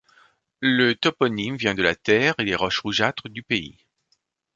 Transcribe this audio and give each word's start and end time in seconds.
Le 0.61 0.95
toponyme 0.95 1.57
vient 1.57 1.75
de 1.75 1.83
la 1.83 1.93
terre 1.93 2.33
et 2.39 2.43
des 2.43 2.55
roches 2.55 2.79
rougeâtres 2.79 3.29
du 3.29 3.43
pays. 3.43 3.85